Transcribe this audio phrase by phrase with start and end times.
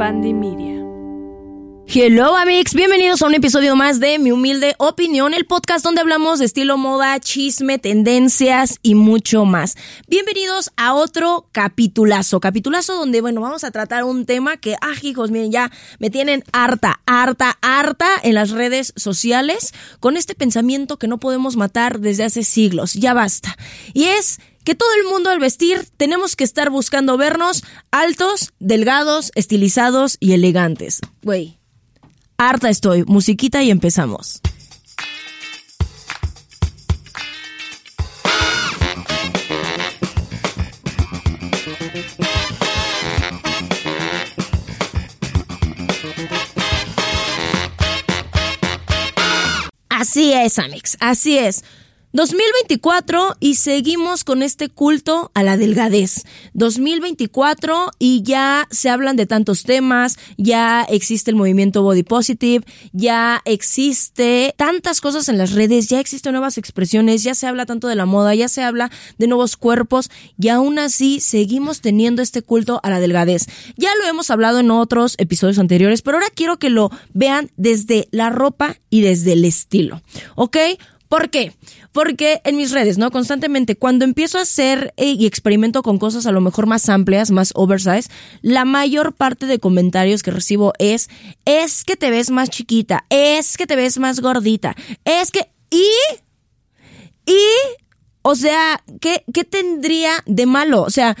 [0.00, 0.79] Media.
[1.92, 6.38] Hello Amix, bienvenidos a un episodio más de Mi Humilde Opinión, el podcast donde hablamos
[6.38, 9.74] de estilo moda, chisme, tendencias y mucho más.
[10.06, 15.32] Bienvenidos a otro capitulazo, capitulazo donde, bueno, vamos a tratar un tema que, ah, hijos,
[15.32, 21.08] miren, ya me tienen harta, harta, harta en las redes sociales con este pensamiento que
[21.08, 23.56] no podemos matar desde hace siglos, ya basta.
[23.94, 29.32] Y es que todo el mundo al vestir tenemos que estar buscando vernos altos, delgados,
[29.34, 31.00] estilizados y elegantes.
[31.22, 31.59] Güey,
[32.40, 33.04] harta estoy.
[33.04, 34.40] Musiquita y empezamos.
[49.88, 51.62] Así es, Amix, así es.
[52.12, 56.24] 2024 y seguimos con este culto a la delgadez.
[56.54, 63.42] 2024 y ya se hablan de tantos temas, ya existe el movimiento body positive, ya
[63.44, 67.94] existe tantas cosas en las redes, ya existen nuevas expresiones, ya se habla tanto de
[67.94, 72.80] la moda, ya se habla de nuevos cuerpos y aún así seguimos teniendo este culto
[72.82, 73.46] a la delgadez.
[73.76, 78.08] Ya lo hemos hablado en otros episodios anteriores, pero ahora quiero que lo vean desde
[78.10, 80.02] la ropa y desde el estilo.
[80.34, 80.56] ¿Ok?
[81.10, 81.52] ¿Por qué?
[81.94, 83.10] En mis redes, ¿no?
[83.10, 87.30] Constantemente, cuando empiezo a hacer eh, y experimento con cosas a lo mejor más amplias,
[87.30, 88.08] más oversize,
[88.42, 91.08] la mayor parte de comentarios que recibo es,
[91.44, 94.74] es que te ves más chiquita, es que te ves más gordita,
[95.04, 95.50] es que...
[95.70, 95.86] Y...
[97.26, 97.38] Y...
[98.22, 100.82] O sea, ¿qué, qué tendría de malo?
[100.82, 101.16] O sea,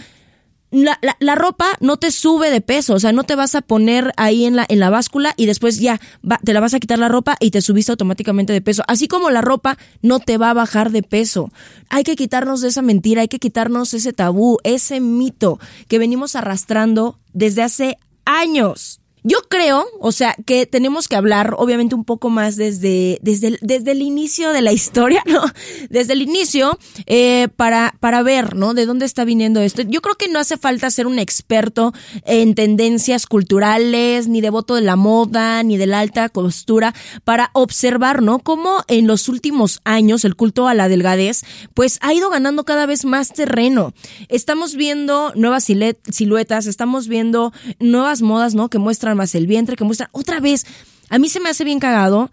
[0.70, 4.12] la, la, ropa no te sube de peso, o sea, no te vas a poner
[4.16, 6.00] ahí en la, en la báscula y después ya
[6.44, 8.82] te la vas a quitar la ropa y te subiste automáticamente de peso.
[8.86, 11.50] Así como la ropa no te va a bajar de peso.
[11.88, 16.36] Hay que quitarnos de esa mentira, hay que quitarnos ese tabú, ese mito que venimos
[16.36, 19.00] arrastrando desde hace años.
[19.22, 23.58] Yo creo, o sea, que tenemos que hablar, obviamente, un poco más desde, desde, el,
[23.60, 25.42] desde el inicio de la historia, ¿no?
[25.90, 28.74] Desde el inicio, eh, para, para ver, ¿no?
[28.74, 29.82] De dónde está viniendo esto.
[29.82, 31.92] Yo creo que no hace falta ser un experto
[32.24, 36.94] en tendencias culturales, ni devoto de la moda, ni de la alta costura,
[37.24, 38.38] para observar, ¿no?
[38.38, 41.42] Cómo en los últimos años el culto a la delgadez,
[41.74, 43.92] pues ha ido ganando cada vez más terreno.
[44.28, 48.68] Estamos viendo nuevas siluetas, estamos viendo nuevas modas, ¿no?
[48.70, 50.66] Que muestran más el vientre, que muestra otra vez.
[51.08, 52.30] A mí se me hace bien cagado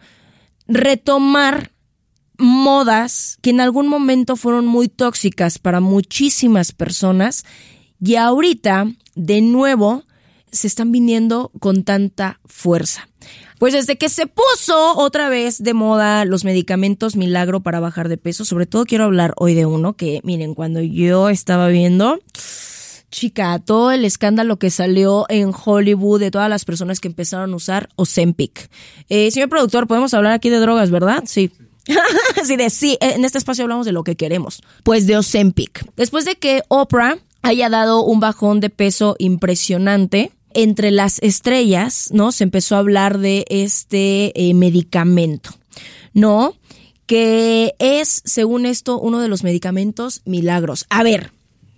[0.67, 1.71] retomar
[2.37, 7.45] modas que en algún momento fueron muy tóxicas para muchísimas personas
[7.99, 10.03] y ahorita, de nuevo,
[10.51, 13.09] se están viniendo con tanta fuerza.
[13.57, 18.17] Pues desde que se puso otra vez de moda los medicamentos milagro para bajar de
[18.17, 22.19] peso, sobre todo quiero hablar hoy de uno que, miren, cuando yo estaba viendo
[23.17, 27.55] chica, todo el escándalo que salió en Hollywood de todas las personas que empezaron a
[27.55, 28.69] usar Ozempic.
[29.09, 31.23] Eh, señor productor, podemos hablar aquí de drogas, ¿verdad?
[31.25, 31.51] Sí.
[32.39, 34.61] Así de sí, en este espacio hablamos de lo que queremos.
[34.83, 35.83] Pues de Ozempic.
[35.95, 42.31] Después de que Oprah haya dado un bajón de peso impresionante, entre las estrellas, ¿no?
[42.31, 45.51] Se empezó a hablar de este eh, medicamento,
[46.13, 46.55] ¿no?
[47.07, 50.85] Que es, según esto, uno de los medicamentos milagros.
[50.89, 51.31] A ver,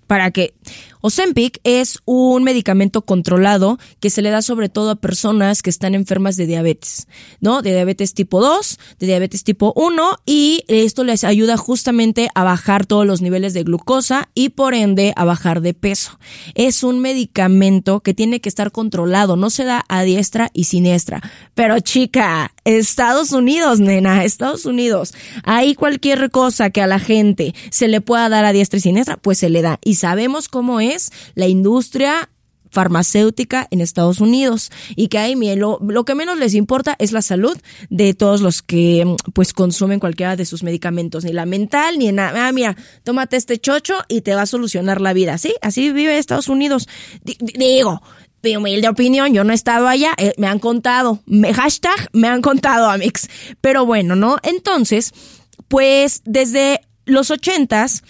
[0.10, 0.56] para que
[1.02, 5.96] Ozempic es un medicamento controlado que se le da sobre todo a personas que están
[5.96, 7.08] enfermas de diabetes,
[7.40, 7.62] ¿no?
[7.62, 12.86] De diabetes tipo 2, de diabetes tipo 1 y esto les ayuda justamente a bajar
[12.86, 16.20] todos los niveles de glucosa y por ende a bajar de peso.
[16.54, 21.22] Es un medicamento que tiene que estar controlado, no se da a diestra y siniestra.
[21.56, 25.16] Pero chica, Estados Unidos, nena, Estados Unidos.
[25.44, 29.18] Ahí cualquier cosa que a la gente se le pueda dar a diestra y siniestra,
[29.18, 29.80] pues se le da.
[29.84, 32.30] Y sabemos cómo es la industria
[32.72, 37.24] farmacéutica en Estados Unidos y que ahí lo, lo que menos les importa es la
[37.24, 37.58] salud
[37.90, 42.48] de todos los que pues consumen cualquiera de sus medicamentos, ni la mental ni nada.
[42.48, 45.40] Ah, mira, tómate este chocho y te va a solucionar la vida.
[45.40, 46.88] Sí, así vive Estados Unidos.
[47.24, 48.02] digo,
[48.42, 51.22] de humilde opinión, yo no he estado allá, eh, me han contado,
[51.56, 53.30] hashtag me han contado, Amix.
[53.62, 54.38] Pero bueno, ¿no?
[54.44, 55.14] Entonces,
[55.68, 58.04] pues desde los ochentas,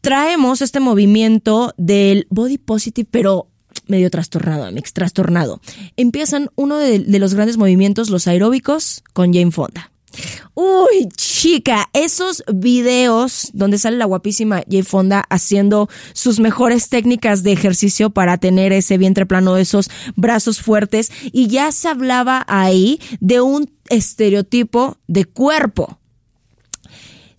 [0.00, 3.48] traemos este movimiento del body positive, pero
[3.86, 5.60] medio trastornado, mix trastornado.
[5.96, 9.90] Empiezan uno de, los grandes movimientos, los aeróbicos, con Jane Fonda.
[10.54, 17.52] Uy, chica, esos videos donde sale la guapísima Jane Fonda haciendo sus mejores técnicas de
[17.52, 23.40] ejercicio para tener ese vientre plano, esos brazos fuertes, y ya se hablaba ahí de
[23.40, 25.98] un estereotipo de cuerpo.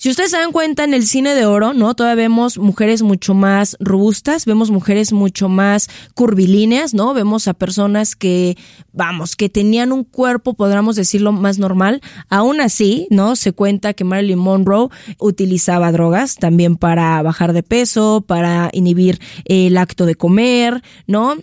[0.08, 1.94] Si ustedes se dan cuenta en el cine de oro, ¿no?
[1.94, 7.14] Todavía vemos mujeres mucho más robustas, vemos mujeres mucho más curvilíneas, ¿no?
[7.14, 8.56] Vemos a personas que,
[8.94, 12.00] vamos, que tenían un cuerpo, podríamos decirlo, más normal.
[12.30, 13.36] Aún así, ¿no?
[13.36, 14.88] Se cuenta que Marilyn Monroe
[15.20, 21.36] utilizaba drogas también para bajar de peso, para inhibir el acto de comer, ¿no?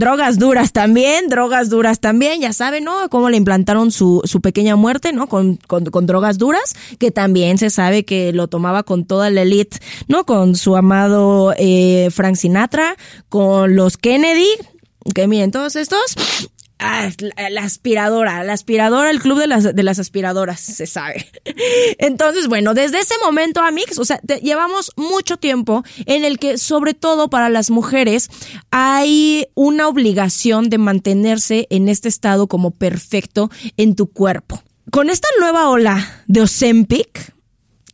[0.00, 3.10] Drogas duras también, drogas duras también, ya saben, ¿no?
[3.10, 5.26] Cómo le implantaron su, su pequeña muerte, ¿no?
[5.28, 9.42] Con, con, con, drogas duras, que también se sabe que lo tomaba con toda la
[9.42, 9.76] elite,
[10.08, 10.24] ¿no?
[10.24, 12.96] Con su amado eh, Frank Sinatra,
[13.28, 14.48] con los Kennedy,
[15.14, 16.16] que miren, todos estos
[16.82, 17.10] Ah,
[17.50, 21.26] la, aspiradora, la aspiradora, el club de las, de las aspiradoras, se sabe.
[21.98, 26.94] Entonces, bueno, desde ese momento, Amix, o sea, llevamos mucho tiempo en el que, sobre
[26.94, 28.30] todo para las mujeres,
[28.70, 34.62] hay una obligación de mantenerse en este estado como perfecto en tu cuerpo.
[34.90, 37.34] Con esta nueva ola de Ozempic,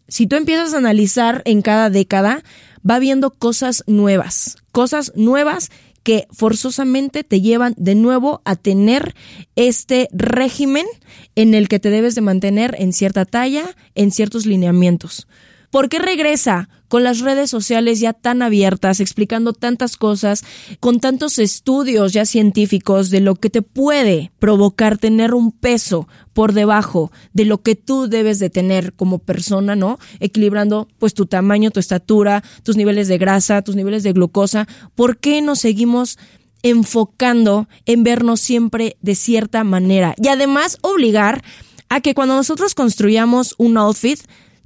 [0.06, 2.44] si tú empiezas a analizar en cada década,
[2.88, 5.70] va viendo cosas nuevas, cosas nuevas
[6.06, 9.16] que forzosamente te llevan de nuevo a tener
[9.56, 10.86] este régimen
[11.34, 13.64] en el que te debes de mantener en cierta talla,
[13.96, 15.26] en ciertos lineamientos.
[15.72, 20.44] ¿Por qué regresa con las redes sociales ya tan abiertas, explicando tantas cosas,
[20.80, 26.52] con tantos estudios ya científicos de lo que te puede provocar tener un peso por
[26.52, 29.98] debajo de lo que tú debes de tener como persona, ¿no?
[30.20, 34.68] Equilibrando pues tu tamaño, tu estatura, tus niveles de grasa, tus niveles de glucosa.
[34.94, 36.18] ¿Por qué nos seguimos
[36.62, 40.14] enfocando en vernos siempre de cierta manera?
[40.22, 41.42] Y además obligar
[41.88, 44.20] a que cuando nosotros construyamos un outfit,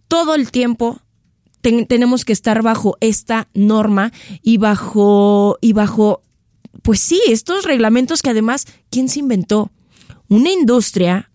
[0.09, 1.01] todo el tiempo
[1.61, 4.13] tenemos que estar bajo esta norma
[4.43, 6.23] y bajo, y bajo,
[6.83, 9.71] pues sí, estos reglamentos que además, ¿quién se inventó?
[10.29, 11.31] Una industria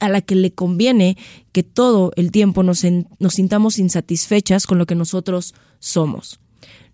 [0.00, 1.16] a la que le conviene
[1.52, 2.84] que todo el tiempo nos,
[3.18, 6.40] nos sintamos insatisfechas con lo que nosotros somos.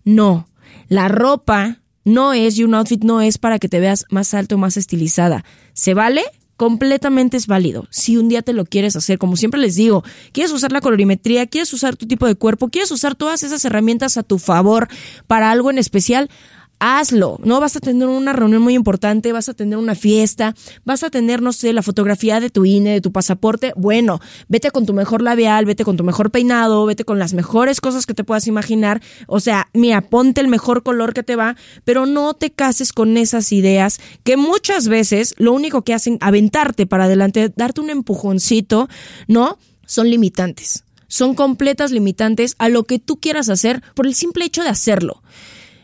[0.03, 0.47] No,
[0.87, 4.55] la ropa no es y un outfit no es para que te veas más alto
[4.55, 5.43] o más estilizada.
[5.73, 6.23] ¿Se vale?
[6.57, 7.87] Completamente es válido.
[7.91, 11.45] Si un día te lo quieres hacer, como siempre les digo, quieres usar la colorimetría,
[11.47, 14.87] quieres usar tu tipo de cuerpo, quieres usar todas esas herramientas a tu favor
[15.27, 16.29] para algo en especial,
[16.79, 17.39] hazlo.
[17.43, 21.09] No vas a tener una reunión muy importante, vas a tener una fiesta, vas a
[21.09, 23.73] tener, no sé, la fotografía de tu INE, de tu pasaporte.
[23.75, 27.81] Bueno, vete con tu mejor labial, vete con tu mejor peinado, vete con las mejores
[27.81, 29.01] cosas que te puedas imaginar.
[29.27, 33.17] O sea, mira, ponte el mejor color que te va, pero no te cases con
[33.17, 38.87] esas ideas que muchas veces lo único que hacen aventarte para adelante, darte un empujoncito,
[39.27, 39.57] ¿no?
[39.85, 40.83] Son limitantes.
[41.07, 45.23] Son completas limitantes a lo que tú quieras hacer por el simple hecho de hacerlo.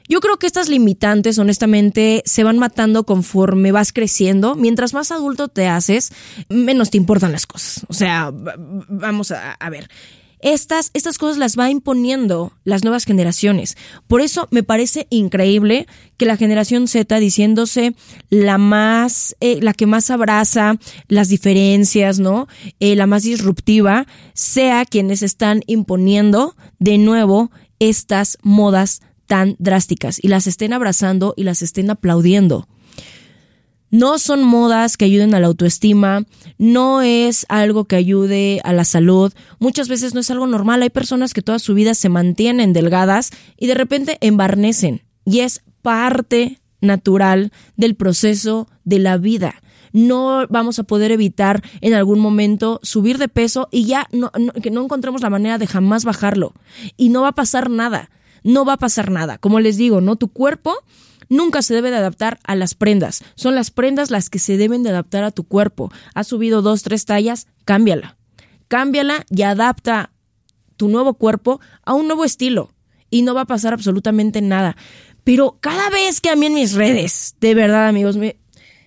[0.07, 4.55] Yo creo que estas limitantes, honestamente, se van matando conforme vas creciendo.
[4.55, 6.11] Mientras más adulto te haces,
[6.49, 7.85] menos te importan las cosas.
[7.87, 9.89] O sea, vamos a, ver.
[10.39, 13.77] Estas, estas cosas las va imponiendo las nuevas generaciones.
[14.07, 17.95] Por eso me parece increíble que la generación Z, diciéndose
[18.29, 20.75] la más, eh, la que más abraza
[21.07, 22.49] las diferencias, ¿no?
[22.81, 29.01] Eh, la más disruptiva, sea quienes están imponiendo de nuevo estas modas
[29.33, 32.67] tan drásticas y las estén abrazando y las estén aplaudiendo.
[33.89, 36.25] No son modas que ayuden a la autoestima,
[36.59, 40.83] no es algo que ayude a la salud, muchas veces no es algo normal.
[40.83, 45.63] Hay personas que toda su vida se mantienen delgadas y de repente embarnecen y es
[45.81, 49.63] parte natural del proceso de la vida.
[49.93, 54.07] No vamos a poder evitar en algún momento subir de peso y ya
[54.61, 56.53] que no encontremos la manera de jamás bajarlo.
[56.97, 58.11] Y no va a pasar nada
[58.43, 59.37] no va a pasar nada.
[59.37, 60.15] Como les digo, ¿no?
[60.15, 60.75] Tu cuerpo
[61.29, 63.23] nunca se debe de adaptar a las prendas.
[63.35, 65.91] Son las prendas las que se deben de adaptar a tu cuerpo.
[66.13, 68.17] Has subido dos, tres tallas, cámbiala.
[68.67, 70.11] Cámbiala y adapta
[70.77, 72.71] tu nuevo cuerpo a un nuevo estilo.
[73.09, 74.75] Y no va a pasar absolutamente nada.
[75.23, 78.37] Pero cada vez que a mí en mis redes, de verdad, amigos, me,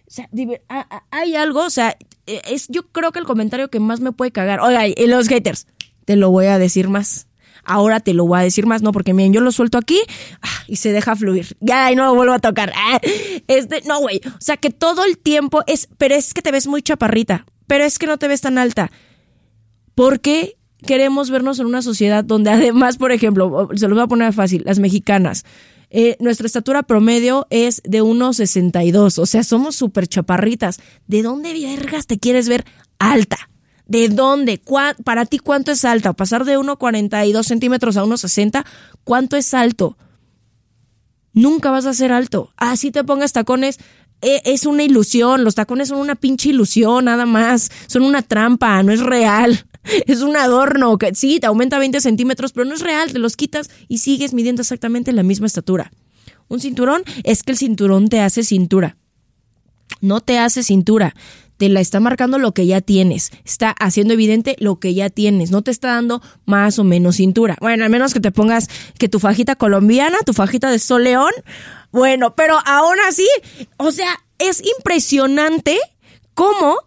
[0.06, 0.28] o sea,
[1.10, 1.96] hay algo, o sea,
[2.26, 4.60] es, yo creo que el comentario que más me puede cagar.
[4.60, 5.66] Oiga, y los haters,
[6.04, 7.25] te lo voy a decir más
[7.66, 10.00] ahora te lo voy a decir más, no, porque miren, yo lo suelto aquí
[10.42, 11.56] ah, y se deja fluir.
[11.60, 12.72] Ya, y no lo vuelvo a tocar.
[12.74, 13.00] Ah,
[13.48, 14.20] este, no, güey.
[14.26, 17.84] O sea, que todo el tiempo es, pero es que te ves muy chaparrita, pero
[17.84, 18.90] es que no te ves tan alta.
[19.94, 20.56] ¿Por qué
[20.86, 24.62] queremos vernos en una sociedad donde además, por ejemplo, se los voy a poner fácil,
[24.64, 25.44] las mexicanas,
[25.90, 30.80] eh, nuestra estatura promedio es de 1,62, o sea, somos súper chaparritas.
[31.06, 32.64] ¿De dónde vergas te quieres ver
[32.98, 33.48] alta?
[33.86, 34.60] ¿De dónde?
[35.04, 36.12] ¿Para ti cuánto es alto?
[36.14, 38.64] Pasar de 1,42 centímetros a 1,60,
[39.04, 39.96] ¿cuánto es alto?
[41.32, 42.52] Nunca vas a ser alto.
[42.56, 43.78] Así te pongas tacones,
[44.22, 45.44] e, es una ilusión.
[45.44, 47.70] Los tacones son una pinche ilusión, nada más.
[47.86, 49.66] Son una trampa, no es real.
[50.06, 53.36] es un adorno, que sí, te aumenta 20 centímetros, pero no es real, te los
[53.36, 55.92] quitas y sigues midiendo exactamente la misma estatura.
[56.48, 58.96] Un cinturón es que el cinturón te hace cintura.
[60.00, 61.14] No te hace cintura
[61.56, 65.50] te la está marcando lo que ya tienes, está haciendo evidente lo que ya tienes,
[65.50, 67.56] no te está dando más o menos cintura.
[67.60, 71.32] Bueno, al menos que te pongas que tu fajita colombiana, tu fajita de sol león,
[71.92, 73.28] bueno, pero aún así,
[73.76, 75.78] o sea, es impresionante
[76.34, 76.78] cómo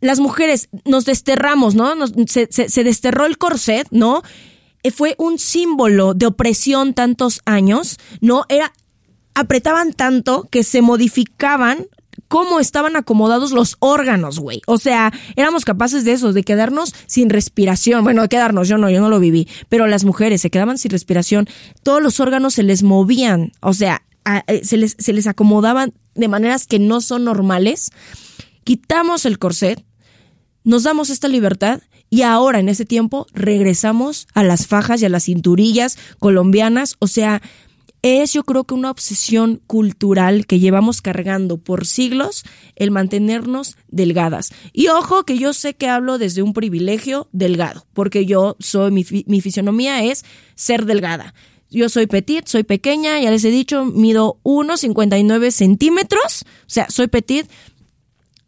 [0.00, 1.94] las mujeres nos desterramos, ¿no?
[2.26, 4.22] se, se desterró el corset, ¿no?
[4.82, 8.44] Eh, fue un símbolo de opresión tantos años, ¿no?
[8.48, 8.72] Era
[9.34, 11.86] apretaban tanto que se modificaban
[12.32, 14.62] cómo estaban acomodados los órganos, güey.
[14.66, 18.04] O sea, éramos capaces de eso, de quedarnos sin respiración.
[18.04, 19.48] Bueno, quedarnos, yo no, yo no lo viví.
[19.68, 21.46] Pero las mujeres se quedaban sin respiración.
[21.82, 23.52] Todos los órganos se les movían.
[23.60, 24.06] O sea,
[24.46, 27.90] eh, se les, se les acomodaban de maneras que no son normales.
[28.64, 29.84] Quitamos el corset,
[30.64, 35.10] nos damos esta libertad y ahora en ese tiempo regresamos a las fajas y a
[35.10, 36.96] las cinturillas colombianas.
[36.98, 37.42] O sea,
[38.02, 42.42] es yo creo que una obsesión cultural que llevamos cargando por siglos
[42.74, 44.52] el mantenernos delgadas.
[44.72, 49.40] Y ojo que yo sé que hablo desde un privilegio delgado, porque yo soy, mi,
[49.40, 50.24] fisionomía es
[50.56, 51.32] ser delgada.
[51.70, 57.06] Yo soy petit, soy pequeña, ya les he dicho, mido 1,59 centímetros, o sea, soy
[57.06, 57.48] petit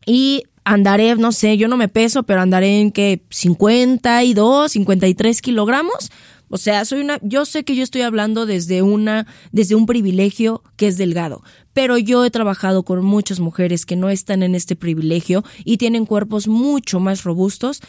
[0.05, 6.11] y andaré, no sé, yo no me peso, pero andaré en que 52, 53 kilogramos
[6.49, 10.63] o sea, soy una, yo sé que yo estoy hablando desde una, desde un privilegio
[10.77, 14.77] que es delgado, pero yo he trabajado con muchas mujeres que no están en este
[14.77, 17.81] privilegio y tienen cuerpos mucho más robustos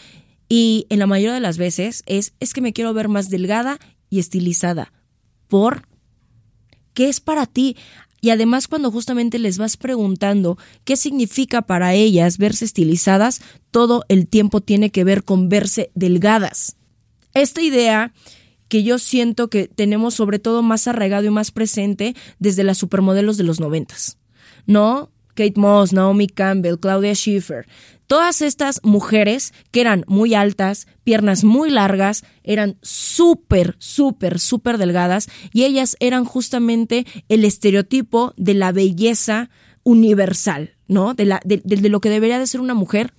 [0.48, 3.80] y en la mayoría de las veces es, es que me quiero ver más delgada
[4.10, 4.94] y estilizada.
[5.48, 5.88] ¿Por?
[6.94, 7.76] ¿Qué es para ti?
[8.22, 14.28] Y además cuando justamente les vas preguntando qué significa para ellas verse estilizadas, todo el
[14.28, 16.76] tiempo tiene que ver con verse delgadas.
[17.36, 18.14] Esta idea
[18.68, 23.38] que yo siento que tenemos sobre todo más arraigado y más presente desde las supermodelos
[23.38, 24.18] de los noventas.
[24.66, 25.12] ¿No?
[25.36, 27.68] Kate Moss, Naomi Campbell, Claudia Schiffer.
[28.08, 35.28] Todas estas mujeres que eran muy altas, piernas muy largas, eran súper, súper, súper delgadas
[35.52, 39.50] y ellas eran justamente el estereotipo de la belleza
[39.84, 41.16] universal, ¿no?
[41.16, 43.14] De, la, de, de lo que debería de ser una mujer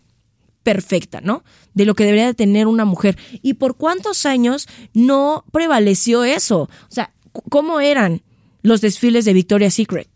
[0.66, 1.44] perfecta, ¿no?
[1.74, 3.16] De lo que debería de tener una mujer.
[3.40, 6.62] ¿Y por cuántos años no prevaleció eso?
[6.62, 7.12] O sea,
[7.50, 8.22] ¿cómo eran
[8.62, 10.08] los desfiles de Victoria's Secret?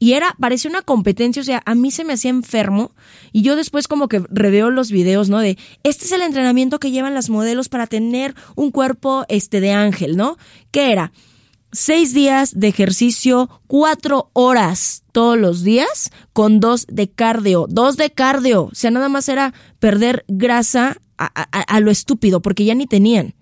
[0.00, 2.90] Y era, parecía una competencia, o sea, a mí se me hacía enfermo
[3.30, 5.38] y yo después como que reveo los videos, ¿no?
[5.38, 9.70] De, este es el entrenamiento que llevan las modelos para tener un cuerpo, este, de
[9.70, 10.36] ángel, ¿no?
[10.72, 11.12] ¿Qué era?
[11.76, 17.66] Seis días de ejercicio, cuatro horas todos los días con dos de cardio.
[17.68, 18.64] Dos de cardio.
[18.64, 23.34] O sea, nada más era perder grasa a, lo estúpido, porque ya ni tenían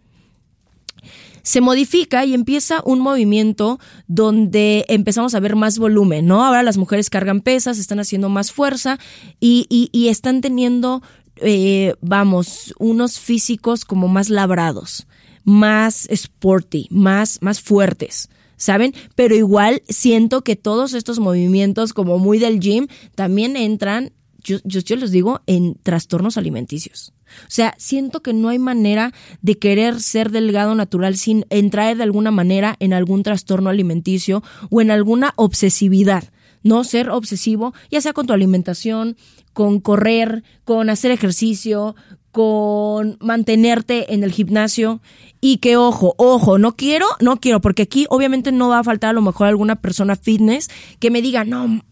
[1.42, 6.42] se modifica y empieza un movimiento donde empezamos a ver más volumen, ¿no?
[6.42, 8.98] Ahora las mujeres cargan pesas, están haciendo más fuerza
[9.40, 11.02] y, y, están teniendo,
[11.36, 15.06] eh, vamos, unos físicos como más labrados
[15.44, 18.28] más sporty, más, más fuertes.
[18.56, 18.94] ¿Saben?
[19.14, 24.96] Pero igual siento que todos estos movimientos como muy del gym también entran, yo, yo,
[24.96, 27.12] les digo, en trastornos alimenticios.
[27.42, 32.02] O sea, siento que no hay manera de querer ser delgado natural sin entrar de
[32.04, 36.24] alguna manera en algún trastorno alimenticio o en alguna obsesividad.
[36.62, 39.16] No ser obsesivo, ya sea con tu alimentación,
[39.52, 41.94] con correr, con hacer ejercicio,
[42.34, 45.00] con mantenerte en el gimnasio
[45.40, 49.10] y que ojo, ojo, no quiero, no quiero, porque aquí obviamente no va a faltar
[49.10, 51.84] a lo mejor alguna persona fitness que me diga, no,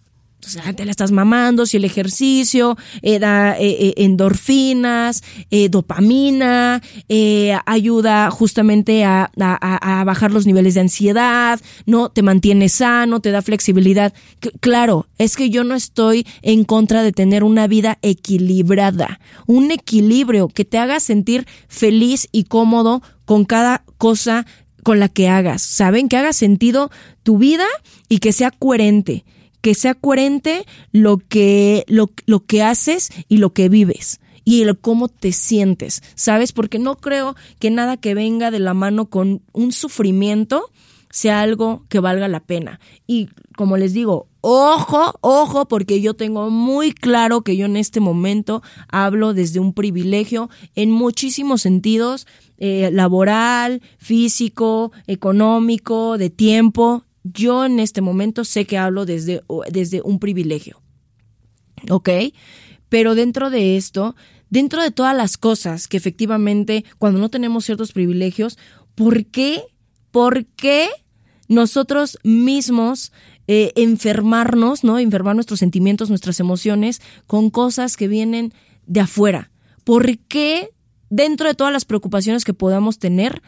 [0.49, 5.22] sea, te la estás mamando, si el ejercicio eh, da eh, eh, endorfinas,
[5.70, 6.82] dopamina,
[7.66, 12.11] ayuda justamente a, a, bajar los niveles de ansiedad, ¿no?
[12.11, 14.12] Te mantiene sano, te da flexibilidad.
[14.61, 20.49] claro, es que yo no estoy en contra de tener una vida equilibrada, un equilibrio
[20.49, 24.46] que te haga sentir feliz y cómodo con cada cosa
[24.82, 26.08] con la que hagas, ¿saben?
[26.08, 26.90] Que haga sentido
[27.22, 27.66] tu vida
[28.08, 29.25] y que sea coherente
[29.62, 34.78] que sea coherente lo que, lo, lo que haces y lo que vives y el
[34.78, 36.52] cómo te sientes, ¿sabes?
[36.52, 40.71] Porque no creo que nada que venga de la mano con un sufrimiento
[41.11, 42.81] sea algo que valga la pena.
[43.07, 48.00] Y como les digo, ojo, ojo, porque yo tengo muy claro que yo en este
[48.00, 52.26] momento hablo desde un privilegio en muchísimos sentidos,
[52.59, 60.02] eh, laboral, físico, económico, de tiempo yo en este momento sé que hablo desde, desde
[60.02, 60.80] un privilegio.
[61.90, 62.08] ¿Ok?
[62.88, 64.14] Pero dentro de esto,
[64.50, 68.58] dentro de todas las cosas que efectivamente, cuando no tenemos ciertos privilegios,
[68.94, 69.62] ¿por qué?
[70.10, 70.88] ¿Por qué
[71.48, 73.12] nosotros mismos
[73.48, 74.98] eh, enfermarnos, ¿no?
[74.98, 78.52] Enfermar nuestros sentimientos, nuestras emociones con cosas que vienen
[78.86, 79.50] de afuera.
[79.84, 80.70] ¿Por qué
[81.10, 83.42] dentro de todas las preocupaciones que podamos tener,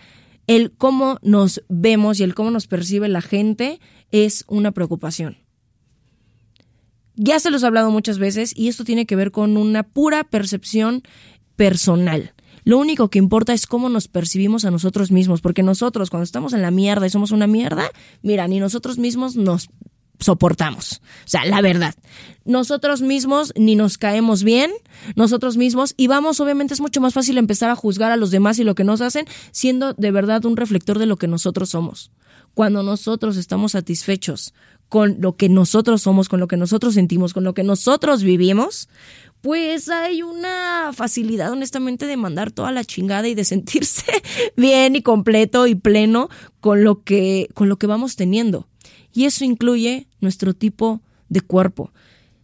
[0.47, 5.39] el cómo nos vemos y el cómo nos percibe la gente es una preocupación?
[7.17, 10.25] Ya se los he hablado muchas veces y esto tiene que ver con una pura
[10.25, 11.03] percepción
[11.57, 12.35] personal.
[12.65, 16.55] Lo único que importa es cómo nos percibimos a nosotros mismos, porque nosotros cuando estamos
[16.55, 17.91] en la mierda y somos una mierda,
[18.23, 19.69] mira, ni nosotros mismos nos
[20.21, 21.01] soportamos.
[21.25, 21.95] O sea, la verdad.
[22.45, 24.71] Nosotros mismos ni nos caemos bien,
[25.17, 28.59] nosotros mismos, y vamos, obviamente es mucho más fácil empezar a juzgar a los demás
[28.59, 32.11] y lo que nos hacen, siendo de verdad un reflector de lo que nosotros somos.
[32.53, 34.55] Cuando nosotros estamos satisfechos
[34.89, 38.89] con lo que nosotros somos, con lo que nosotros sentimos, con lo que nosotros vivimos,
[39.41, 44.23] pues hay una facilidad honestamente de mandar toda la chingada y de sentirse
[44.57, 46.29] bien y completo y pleno
[46.61, 48.69] con lo que con lo que vamos teniendo.
[49.15, 51.93] Y eso incluye nuestro tipo de cuerpo.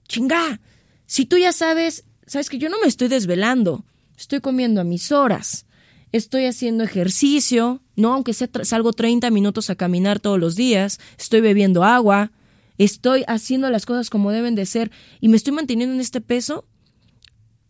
[0.09, 0.61] Chinga,
[1.07, 3.85] si tú ya sabes, sabes que yo no me estoy desvelando,
[4.17, 5.67] estoy comiendo a mis horas,
[6.13, 11.41] estoy haciendo ejercicio, no aunque sea salgo 30 minutos a caminar todos los días, estoy
[11.41, 12.31] bebiendo agua,
[12.79, 16.65] estoy haciendo las cosas como deben de ser y me estoy manteniendo en este peso,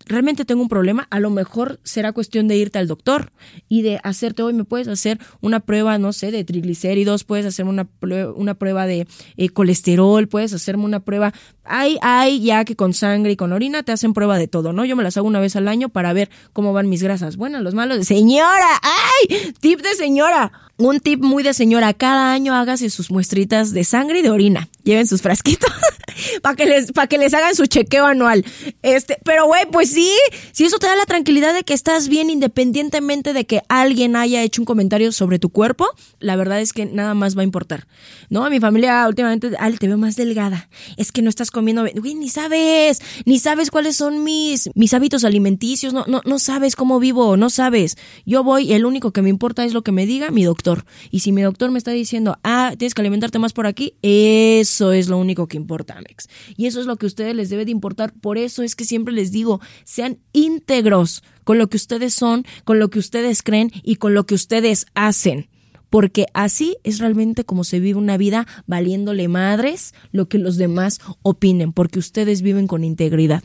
[0.06, 3.32] realmente tengo un problema, a lo mejor será cuestión de irte al doctor
[3.68, 7.70] y de hacerte hoy me puedes hacer una prueba, no sé, de triglicéridos, puedes hacerme
[7.70, 11.32] una, prueba, una prueba de eh, colesterol, puedes hacerme una prueba.
[11.64, 14.84] Hay, hay ya que con sangre y con orina te hacen prueba de todo, ¿no?
[14.84, 17.36] Yo me las hago una vez al año para ver cómo van mis grasas.
[17.36, 19.52] Bueno, los malos señora, ¡ay!
[19.60, 20.52] Tip de señora.
[20.80, 24.70] Un tip muy de señora, cada año hágase sus muestritas de sangre y de orina.
[24.82, 25.70] Lleven sus frasquitos
[26.42, 28.46] para que les para que les hagan su chequeo anual.
[28.80, 30.10] Este, pero güey, pues sí,
[30.52, 34.42] si eso te da la tranquilidad de que estás bien independientemente de que alguien haya
[34.42, 35.86] hecho un comentario sobre tu cuerpo,
[36.18, 37.86] la verdad es que nada más va a importar.
[38.30, 40.70] No, mi familia últimamente, al te veo más delgada.
[40.96, 45.24] Es que no estás comiendo, güey, ni sabes, ni sabes cuáles son mis mis hábitos
[45.24, 47.98] alimenticios, no no no sabes cómo vivo, no sabes.
[48.24, 50.69] Yo voy, el único que me importa es lo que me diga mi doctor
[51.10, 54.92] y si mi doctor me está diciendo, ah, tienes que alimentarte más por aquí, eso
[54.92, 56.28] es lo único que importa, Alex.
[56.56, 58.12] Y eso es lo que a ustedes les debe de importar.
[58.12, 62.78] Por eso es que siempre les digo, sean íntegros con lo que ustedes son, con
[62.78, 65.48] lo que ustedes creen y con lo que ustedes hacen
[65.90, 71.00] porque así es realmente como se vive una vida valiéndole madres lo que los demás
[71.22, 73.42] opinen, porque ustedes viven con integridad.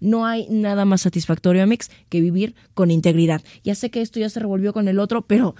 [0.00, 3.42] No hay nada más satisfactorio, Amix, que vivir con integridad.
[3.62, 5.54] Ya sé que esto ya se revolvió con el otro, pero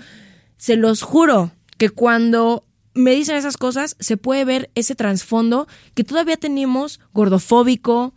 [0.61, 6.05] se los juro que cuando me dicen esas cosas se puede ver ese trasfondo que
[6.05, 8.13] todavía tenemos gordofóbico,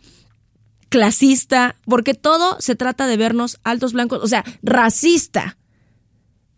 [0.90, 5.56] clasista, porque todo se trata de vernos altos blancos, o sea, racista.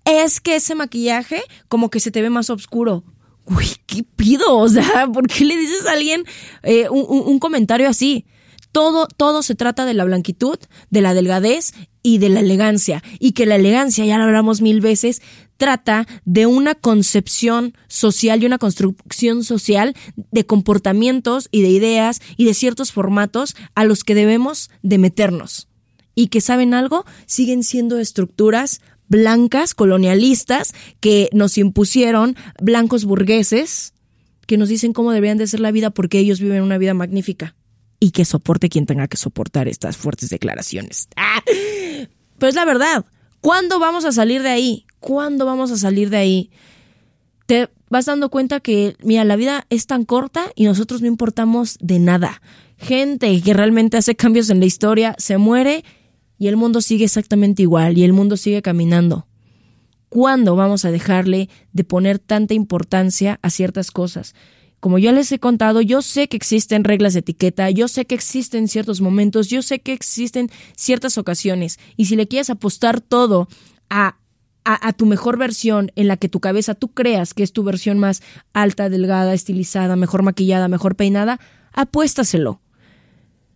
[0.04, 3.04] Es que ese maquillaje como que se te ve más oscuro.
[3.44, 4.58] Uy, ¿qué pido?
[4.58, 6.24] O sea, ¿por qué le dices a alguien
[6.64, 8.26] eh, un, un comentario así?
[8.72, 10.58] Todo, todo se trata de la blanquitud,
[10.90, 11.74] de la delgadez
[12.06, 13.02] y de la elegancia.
[13.18, 15.22] Y que la elegancia, ya lo hablamos mil veces,
[15.56, 22.44] trata de una concepción social y una construcción social de comportamientos y de ideas y
[22.44, 25.66] de ciertos formatos a los que debemos de meternos.
[26.14, 33.94] Y que saben algo, siguen siendo estructuras blancas, colonialistas, que nos impusieron blancos burgueses,
[34.46, 37.56] que nos dicen cómo deberían de ser la vida porque ellos viven una vida magnífica.
[37.98, 41.08] Y que soporte quien tenga que soportar estas fuertes declaraciones.
[41.16, 41.42] ¡Ah!
[42.38, 43.04] Pero es la verdad.
[43.40, 44.86] ¿Cuándo vamos a salir de ahí?
[45.00, 46.50] ¿Cuándo vamos a salir de ahí?
[47.46, 51.78] Te vas dando cuenta que, mira, la vida es tan corta y nosotros no importamos
[51.80, 52.42] de nada.
[52.78, 55.84] Gente que realmente hace cambios en la historia se muere
[56.38, 59.26] y el mundo sigue exactamente igual y el mundo sigue caminando.
[60.08, 64.34] ¿Cuándo vamos a dejarle de poner tanta importancia a ciertas cosas?
[64.80, 68.14] Como ya les he contado, yo sé que existen reglas de etiqueta, yo sé que
[68.14, 71.78] existen ciertos momentos, yo sé que existen ciertas ocasiones.
[71.96, 73.48] Y si le quieres apostar todo
[73.88, 74.16] a,
[74.64, 77.98] a, tu mejor versión en la que tu cabeza tú creas que es tu versión
[77.98, 81.40] más alta, delgada, estilizada, mejor maquillada, mejor peinada,
[81.72, 82.60] apuéstaselo.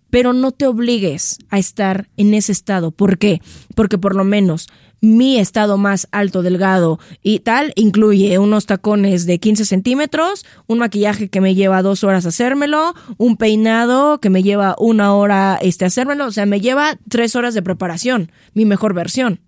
[0.09, 2.90] Pero no te obligues a estar en ese estado.
[2.90, 3.40] ¿Por qué?
[3.74, 4.68] Porque por lo menos
[5.00, 11.28] mi estado más alto, delgado y tal incluye unos tacones de 15 centímetros, un maquillaje
[11.28, 16.26] que me lleva dos horas hacérmelo, un peinado que me lleva una hora este, hacérmelo,
[16.26, 19.40] o sea, me lleva tres horas de preparación, mi mejor versión.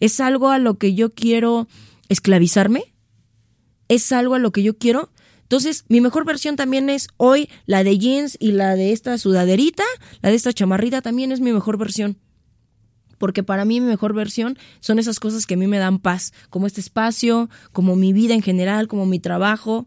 [0.00, 1.66] ¿Es algo a lo que yo quiero
[2.08, 2.94] esclavizarme?
[3.88, 5.10] ¿Es algo a lo que yo quiero
[5.42, 9.82] Entonces, mi mejor versión también es hoy la de jeans y la de esta sudaderita,
[10.20, 12.18] la de esta chamarrita también es mi mejor versión.
[13.18, 16.32] Porque para mí mi mejor versión son esas cosas que a mí me dan paz,
[16.50, 19.86] como este espacio, como mi vida en general, como mi trabajo.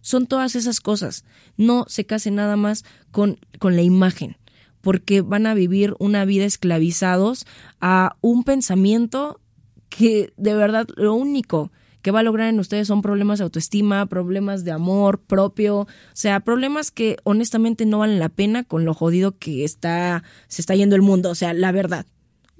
[0.00, 1.24] Son todas esas cosas.
[1.56, 4.36] No se casen nada más con, con la imagen,
[4.80, 7.46] porque van a vivir una vida esclavizados
[7.80, 9.40] a un pensamiento
[9.88, 11.70] que de verdad lo único
[12.02, 15.86] que va a lograr en ustedes son problemas de autoestima, problemas de amor propio, o
[16.12, 20.74] sea, problemas que honestamente no valen la pena con lo jodido que está, se está
[20.74, 22.06] yendo el mundo, o sea, la verdad.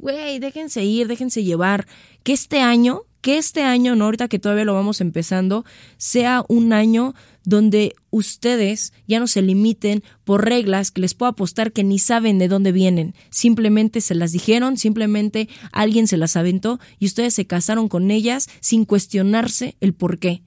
[0.02, 1.86] Güey, déjense ir, déjense llevar.
[2.24, 5.64] Que este año, que este año, no ahorita que todavía lo vamos empezando,
[5.96, 11.70] sea un año donde ustedes ya no se limiten por reglas que les puedo apostar
[11.70, 13.14] que ni saben de dónde vienen.
[13.30, 18.48] Simplemente se las dijeron, simplemente alguien se las aventó y ustedes se casaron con ellas
[18.58, 20.42] sin cuestionarse el por qué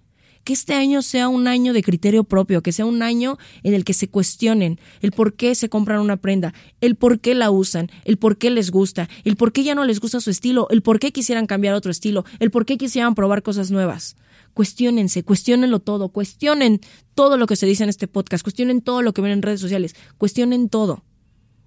[0.45, 3.84] que este año sea un año de criterio propio, que sea un año en el
[3.84, 7.89] que se cuestionen el por qué se compran una prenda, el por qué la usan,
[8.05, 10.84] el por qué les gusta, el por qué ya no les gusta su estilo, el
[10.84, 14.15] por qué quisieran cambiar otro estilo, el por qué quisieran probar cosas nuevas.
[14.53, 16.79] Cuestiónense, cuestionenlo todo, cuestionen
[17.15, 19.60] todo lo que se dice en este podcast, cuestionen todo lo que ven en redes
[19.60, 21.03] sociales, cuestionen todo.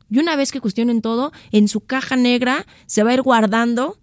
[0.08, 3.98] Y una vez que cuestionen todo, en su caja negra se va a ir guardando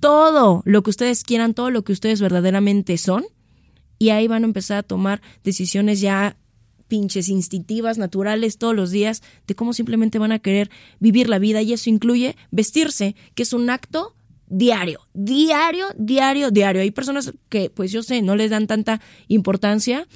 [0.00, 3.26] todo lo que ustedes quieran, todo lo que ustedes verdaderamente son
[3.98, 6.36] y ahí van a empezar a tomar decisiones ya
[6.88, 11.62] pinches instintivas, naturales, todos los días, de cómo simplemente van a querer vivir la vida
[11.62, 14.14] y eso incluye vestirse, que es un acto
[14.48, 16.82] diario, diario, diario, diario.
[16.82, 20.06] Hay personas que, pues yo sé, no les dan tanta importancia.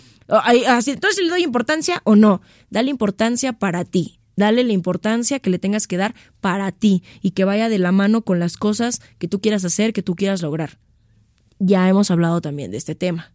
[0.87, 2.41] Entonces, ¿le doy importancia o no?
[2.71, 4.21] Dale importancia para ti.
[4.37, 7.91] Dale la importancia que le tengas que dar para ti y que vaya de la
[7.91, 10.79] mano con las cosas que tú quieras hacer, que tú quieras lograr.
[11.59, 13.33] Ya hemos hablado también de este tema.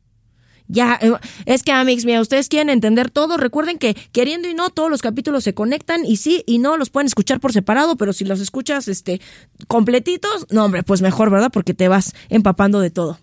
[0.67, 1.11] Ya, eh,
[1.45, 3.37] es que amigos, mira, ustedes quieren entender todo.
[3.37, 6.89] Recuerden que queriendo y no, todos los capítulos se conectan y sí y no los
[6.89, 9.21] pueden escuchar por separado, pero si los escuchas este
[9.67, 11.51] completitos, no, hombre, pues mejor, ¿verdad?
[11.51, 13.19] Porque te vas empapando de todo.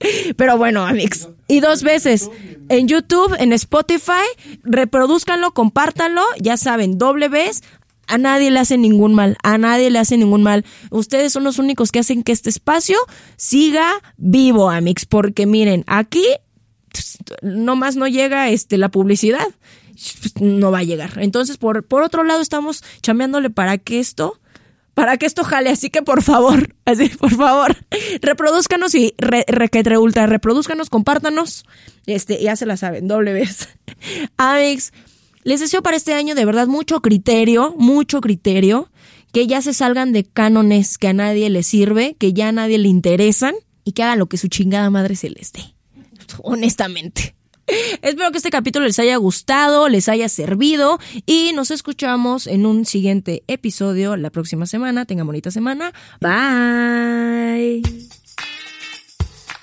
[0.36, 1.28] Pero bueno, amigos.
[1.46, 2.30] Y dos veces
[2.68, 4.24] en YouTube, en Spotify,
[4.62, 7.62] reproduzcanlo, compártanlo, ya saben, doble vez.
[8.06, 10.64] A nadie le hace ningún mal, a nadie le hace ningún mal.
[10.90, 12.98] Ustedes son los únicos que hacen que este espacio
[13.36, 16.24] siga vivo, amigos, porque miren, aquí
[17.42, 19.46] no más no llega este, la publicidad,
[19.90, 21.12] pues, no va a llegar.
[21.16, 24.40] Entonces, por, por otro lado, estamos chambeándole para que esto,
[24.94, 25.70] para que esto jale.
[25.70, 27.76] Así que, por favor, así, por favor,
[28.20, 29.44] reproduzcanos y re,
[29.98, 31.64] ultra, reproduzcanos, compártanos.
[32.06, 33.68] Este, ya se la saben, doble vez.
[34.36, 34.92] Amix,
[35.42, 38.90] les deseo para este año de verdad mucho criterio, mucho criterio,
[39.32, 42.78] que ya se salgan de cánones que a nadie le sirve, que ya a nadie
[42.78, 45.79] le interesan y que hagan lo que su chingada madre se les dé
[46.42, 47.34] honestamente.
[48.02, 52.84] Espero que este capítulo les haya gustado, les haya servido y nos escuchamos en un
[52.84, 55.04] siguiente episodio la próxima semana.
[55.04, 55.92] Tengan bonita semana.
[56.20, 58.09] Bye.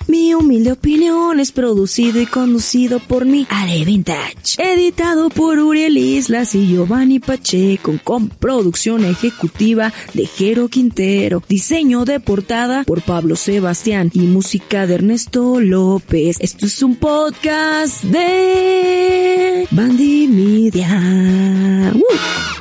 [0.08, 4.56] Mi humilde opinión es producido y conducido por mi Ale Vintage.
[4.56, 11.42] Editado por Uriel Islas y Giovanni Pacheco con producción ejecutiva de Jero Quintero.
[11.46, 16.38] Diseño de portada por Pablo Sebastián y música de Ernesto López.
[16.40, 21.92] Esto es un podcast de Bandy Media.